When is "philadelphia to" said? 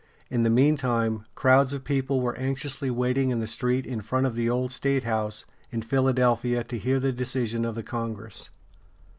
5.83-6.77